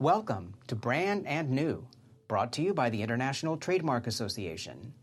[0.00, 1.86] Welcome to Brand and New,
[2.26, 4.94] brought to you by the International Trademark Association.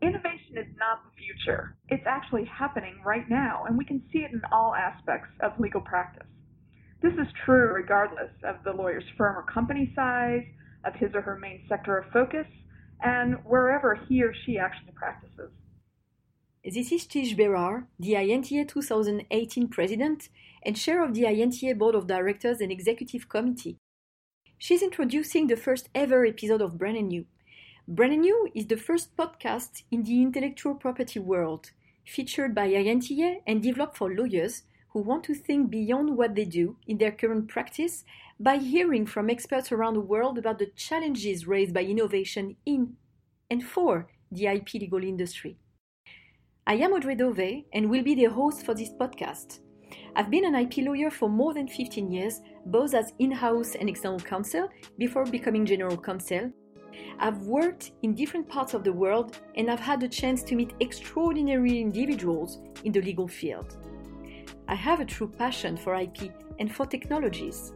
[0.00, 1.73] Innovation is not the future.
[2.14, 6.28] Actually happening right now, and we can see it in all aspects of legal practice.
[7.02, 10.44] This is true regardless of the lawyer's firm or company size,
[10.84, 12.46] of his or her main sector of focus,
[13.02, 15.50] and wherever he or she actually practices.
[16.64, 20.28] This is Tish Berard, the INTA 2018 President
[20.64, 23.76] and Chair of the INTA Board of Directors and Executive Committee.
[24.56, 27.26] She's introducing the first ever episode of Brand New.
[27.88, 31.72] Brand New is the first podcast in the intellectual property world,
[32.04, 36.76] featured by INTA and developed for lawyers who want to think beyond what they do
[36.86, 38.04] in their current practice
[38.38, 42.94] by hearing from experts around the world about the challenges raised by innovation in
[43.50, 45.56] and for the IP legal industry.
[46.66, 49.60] I am Audrey Dove and will be the host for this podcast.
[50.16, 53.88] I've been an IP lawyer for more than 15 years, both as in house and
[53.88, 56.52] external counsel, before becoming general counsel.
[57.18, 60.74] I've worked in different parts of the world and I've had the chance to meet
[60.80, 63.76] extraordinary individuals in the legal field.
[64.68, 67.72] I have a true passion for IP and for technologies.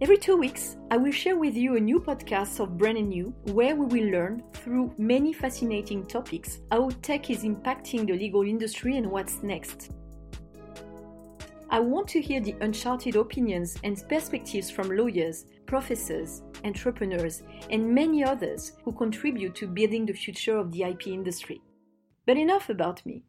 [0.00, 3.76] Every two weeks, I will share with you a new podcast of Brand New where
[3.76, 9.10] we will learn through many fascinating topics how tech is impacting the legal industry and
[9.10, 9.92] what's next.
[11.70, 18.24] I want to hear the uncharted opinions and perspectives from lawyers, professors, entrepreneurs, and many
[18.24, 21.60] others who contribute to building the future of the IP industry.
[22.26, 23.22] But enough about me.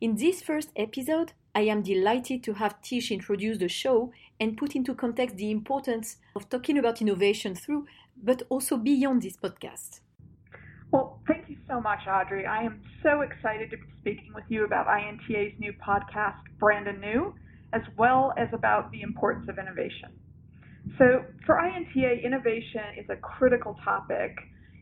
[0.00, 4.76] In this first episode, I am delighted to have Tish introduce the show and put
[4.76, 7.86] into context the importance of talking about innovation through,
[8.22, 10.00] but also beyond this podcast.
[10.92, 12.46] Well, thank you so much, Audrey.
[12.46, 17.00] I am so excited to be speaking with you about INTA's new podcast, Brand and
[17.00, 17.34] New,
[17.72, 20.10] as well as about the importance of innovation.
[20.98, 24.36] So, for INTA, innovation is a critical topic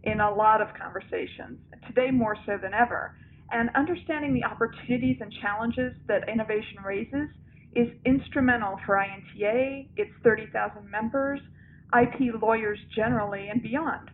[0.04, 3.16] in a lot of conversations, today more so than ever.
[3.50, 7.28] And understanding the opportunities and challenges that innovation raises
[7.75, 11.41] is instrumental for INTA, its 30,000 members,
[11.92, 14.10] IP lawyers generally, and beyond.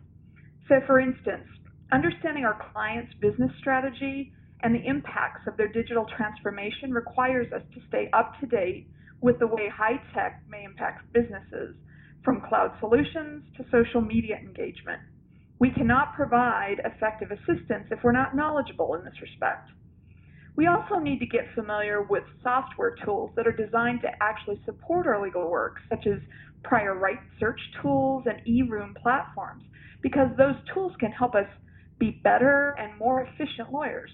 [0.67, 1.47] So, for instance,
[1.91, 4.31] understanding our clients' business strategy
[4.63, 8.87] and the impacts of their digital transformation requires us to stay up to date
[9.21, 11.75] with the way high tech may impact businesses,
[12.23, 15.01] from cloud solutions to social media engagement.
[15.59, 19.69] We cannot provide effective assistance if we're not knowledgeable in this respect.
[20.55, 25.07] We also need to get familiar with software tools that are designed to actually support
[25.07, 26.19] our legal work, such as
[26.63, 29.63] prior right search tools and e-room platforms,
[30.01, 31.47] because those tools can help us
[31.99, 34.11] be better and more efficient lawyers.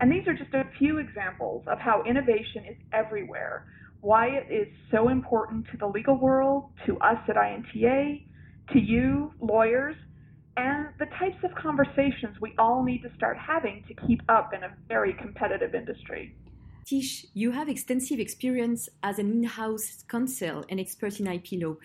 [0.00, 3.66] And these are just a few examples of how innovation is everywhere,
[4.00, 8.18] why it is so important to the legal world, to us at INTA,
[8.72, 9.96] to you, lawyers,
[10.56, 14.62] and the types of conversations we all need to start having to keep up in
[14.62, 16.34] a very competitive industry.
[16.84, 21.76] Tish, you have extensive experience as an in house counsel and expert in IP law.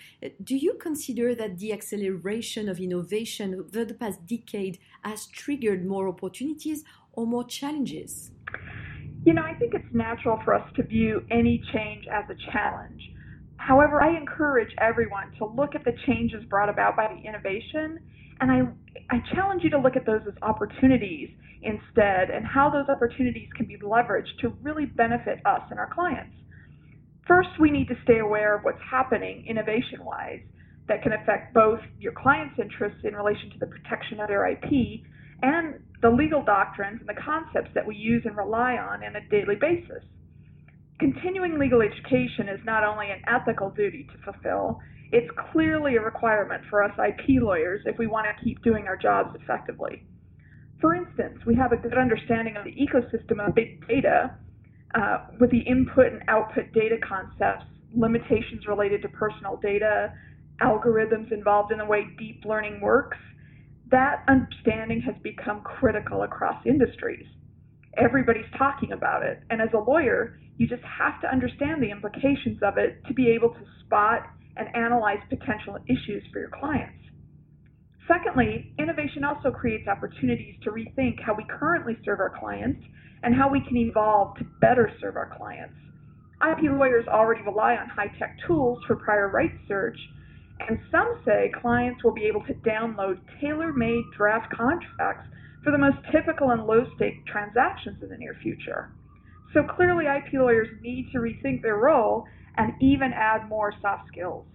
[0.43, 6.07] Do you consider that the acceleration of innovation over the past decade has triggered more
[6.07, 6.83] opportunities
[7.13, 8.31] or more challenges?
[9.25, 13.01] You know, I think it's natural for us to view any change as a challenge.
[13.57, 17.99] However, I encourage everyone to look at the changes brought about by the innovation
[18.39, 18.61] and I,
[19.09, 21.29] I challenge you to look at those as opportunities
[21.63, 26.35] instead and how those opportunities can be leveraged to really benefit us and our clients.
[27.27, 30.41] First, we need to stay aware of what's happening innovation wise
[30.87, 35.01] that can affect both your client's interests in relation to the protection of their IP
[35.41, 39.29] and the legal doctrines and the concepts that we use and rely on on a
[39.29, 40.03] daily basis.
[40.99, 44.79] Continuing legal education is not only an ethical duty to fulfill,
[45.11, 48.95] it's clearly a requirement for us IP lawyers if we want to keep doing our
[48.95, 50.05] jobs effectively.
[50.79, 54.35] For instance, we have a good understanding of the ecosystem of big data
[54.93, 57.65] uh, with the input and output data concepts,
[57.95, 60.13] limitations related to personal data,
[60.61, 63.17] algorithms involved in the way deep learning works.
[63.91, 67.25] That understanding has become critical across industries.
[67.97, 72.59] Everybody's talking about it, and as a lawyer, you just have to understand the implications
[72.63, 74.27] of it to be able to spot
[74.57, 76.97] and analyze potential issues for your clients.
[78.07, 82.81] Secondly, innovation also creates opportunities to rethink how we currently serve our clients
[83.23, 85.75] and how we can evolve to better serve our clients.
[86.41, 89.97] IP lawyers already rely on high tech tools for prior rights search,
[90.67, 95.27] and some say clients will be able to download tailor made draft contracts
[95.63, 98.91] for the most typical and low stake transactions in the near future.
[99.53, 102.25] So clearly, IP lawyers need to rethink their role
[102.57, 104.45] and even add more soft skills.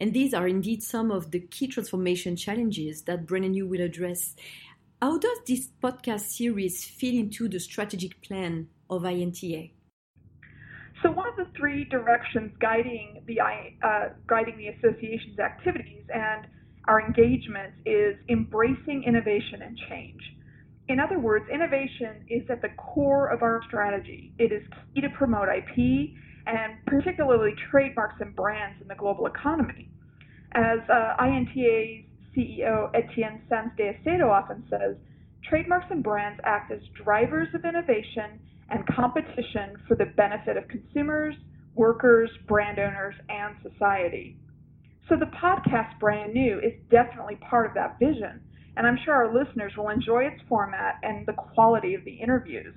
[0.00, 4.34] And these are indeed some of the key transformation challenges that Brand New will address.
[5.00, 9.70] How does this podcast series fit into the strategic plan of INTA?
[11.04, 16.46] So one of the three directions guiding the uh, guiding the association's activities and
[16.88, 20.20] our engagements is embracing innovation and change.
[20.88, 24.32] In other words, innovation is at the core of our strategy.
[24.38, 24.62] It is
[24.94, 26.16] key to promote IP
[26.46, 29.90] and particularly trademarks and brands in the global economy.
[30.52, 32.04] As uh, INTA's
[32.34, 34.96] CEO Etienne Sanz de Acedo often says,
[35.48, 38.40] trademarks and brands act as drivers of innovation
[38.74, 41.36] and competition for the benefit of consumers,
[41.76, 44.36] workers, brand owners, and society.
[45.08, 48.40] So the podcast Brand New is definitely part of that vision,
[48.76, 52.74] and I'm sure our listeners will enjoy its format and the quality of the interviews.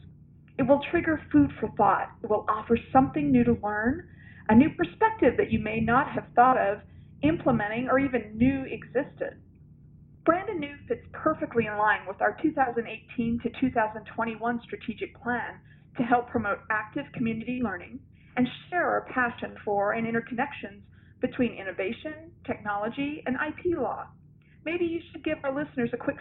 [0.60, 2.12] It will trigger food for thought.
[2.24, 4.08] It will offer something new to learn,
[4.50, 6.80] a new perspective that you may not have thought of
[7.24, 9.42] implementing or even knew existed.
[10.26, 15.60] Brand New fits perfectly in line with our 2018 to 2021 strategic plan
[15.98, 18.00] to help promote active community learning
[18.36, 20.82] and share our passion for and interconnections
[21.22, 24.08] between innovation, technology, and IP law.
[24.66, 26.18] Maybe you should give our listeners a quick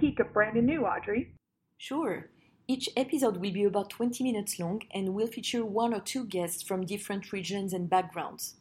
[0.00, 1.34] peek of Brand New, Audrey.
[1.76, 2.30] Sure.
[2.66, 6.62] Each episode will be about 20 minutes long and will feature one or two guests
[6.62, 8.56] from different regions and backgrounds.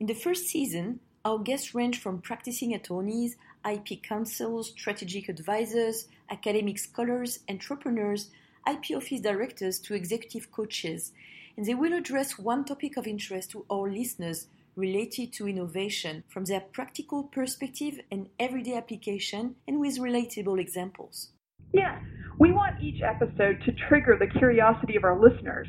[0.00, 3.36] In the first season, our guests range from practicing attorneys,
[3.68, 8.30] IP counsels, strategic advisors, academic scholars, entrepreneurs,
[8.68, 11.12] IP office directors to executive coaches,
[11.56, 16.44] and they will address one topic of interest to our listeners related to innovation from
[16.44, 21.30] their practical perspective and everyday application and with relatable examples.
[21.72, 21.98] Yeah,
[22.38, 25.66] we want each episode to trigger the curiosity of our listeners,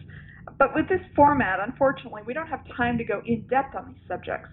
[0.57, 4.07] but with this format, unfortunately, we don't have time to go in depth on these
[4.07, 4.49] subjects.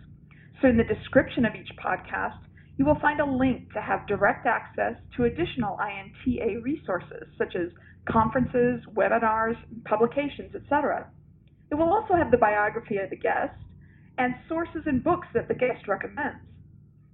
[0.63, 2.39] So, in the description of each podcast,
[2.79, 7.69] you will find a link to have direct access to additional INTA resources, such as
[8.09, 11.09] conferences, webinars, publications, etc.
[11.71, 13.55] It will also have the biography of the guest
[14.19, 16.41] and sources and books that the guest recommends.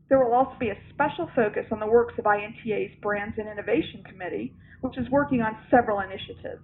[0.08, 4.04] There will also be a special focus on the works of INTA's Brands and Innovation
[4.04, 6.62] Committee, which is working on several initiatives.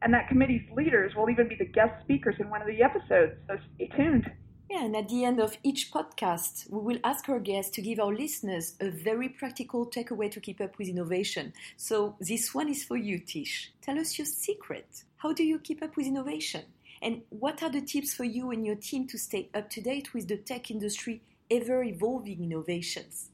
[0.00, 3.34] And that committee's leaders will even be the guest speakers in one of the episodes,
[3.46, 4.30] so stay tuned.
[4.70, 7.98] Yeah, and at the end of each podcast, we will ask our guests to give
[7.98, 11.54] our listeners a very practical takeaway to keep up with innovation.
[11.78, 13.72] So this one is for you, Tish.
[13.80, 15.04] Tell us your secret.
[15.16, 16.64] How do you keep up with innovation?
[17.00, 20.12] And what are the tips for you and your team to stay up to date
[20.12, 23.30] with the tech industry ever evolving innovations?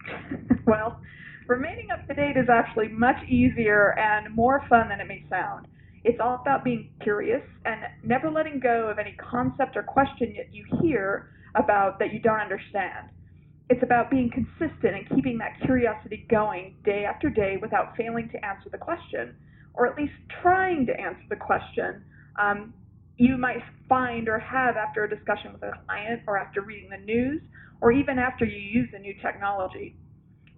[0.66, 1.00] well,
[1.46, 5.68] remaining up to date is actually much easier and more fun than it may sound.
[6.06, 10.54] It's all about being curious and never letting go of any concept or question that
[10.54, 13.10] you hear about that you don't understand.
[13.68, 18.46] It's about being consistent and keeping that curiosity going day after day without failing to
[18.46, 19.34] answer the question,
[19.74, 22.04] or at least trying to answer the question
[22.38, 22.72] um,
[23.16, 27.04] you might find or have after a discussion with a client or after reading the
[27.04, 27.42] news
[27.80, 29.96] or even after you use a new technology.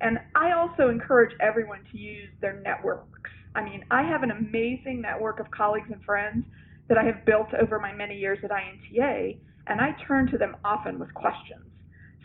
[0.02, 3.30] And I also encourage everyone to use their networks.
[3.54, 6.44] I mean, I have an amazing network of colleagues and friends
[6.88, 10.56] that I have built over my many years at INTA, and I turn to them
[10.64, 11.64] often with questions.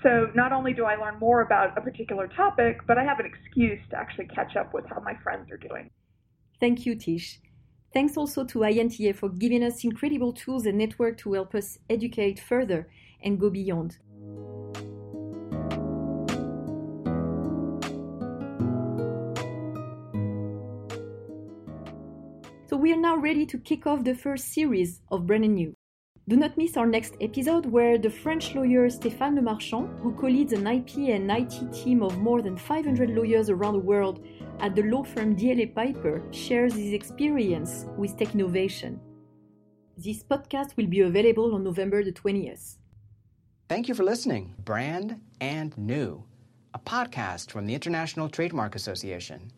[0.02, 3.26] So not only do I learn more about a particular topic, but I have an
[3.26, 5.90] excuse to actually catch up with how my friends are doing.
[6.60, 7.40] Thank you, Tish.
[7.94, 12.40] Thanks also to INTA for giving us incredible tools and network to help us educate
[12.40, 12.90] further
[13.22, 13.98] and go beyond.
[22.84, 25.74] We are now ready to kick off the first series of Brand and New.
[26.28, 30.68] Do not miss our next episode where the French lawyer Stéphane Lemarchand, who co-leads an
[30.68, 34.26] IP and IT team of more than 500 lawyers around the world
[34.60, 39.00] at the law firm DLA Piper, shares his experience with tech innovation.
[39.96, 42.80] This podcast will be available on November the 20th.
[43.70, 44.56] Thank you for listening.
[44.60, 46.26] Brand and New,
[46.74, 49.54] a podcast from the International Trademark Association.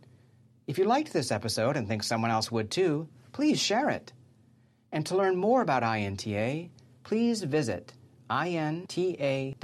[0.68, 4.14] If you liked this episode and think someone else would too, please share it.
[4.92, 6.70] And to learn more about INTA,
[7.04, 7.94] please visit
[8.30, 9.56] inta.org.